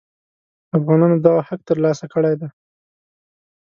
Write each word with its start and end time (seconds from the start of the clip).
افغانانو 0.77 1.21
دغه 1.25 1.41
حق 1.47 1.61
تر 1.67 1.77
لاسه 1.83 2.05
کړی 2.13 2.33
دی. 2.39 2.49